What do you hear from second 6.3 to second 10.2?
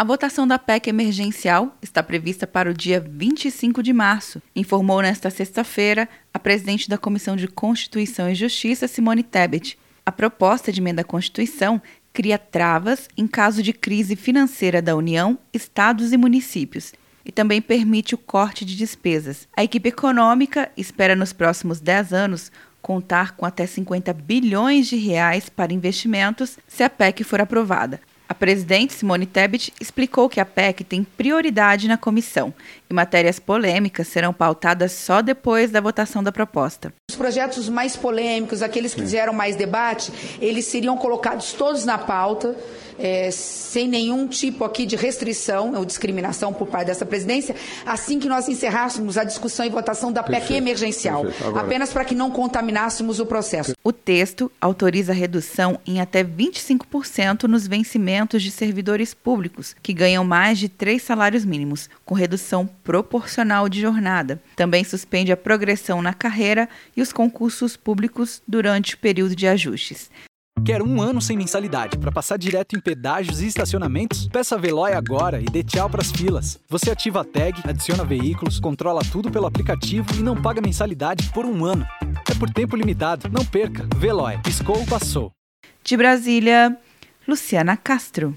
a presidente da Comissão de Constituição e Justiça, Simone Tebet. A